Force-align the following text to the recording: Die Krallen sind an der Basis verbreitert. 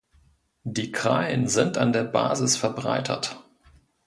Die 0.63 0.91
Krallen 0.91 1.47
sind 1.47 1.77
an 1.77 1.93
der 1.93 2.03
Basis 2.05 2.57
verbreitert. 2.57 3.45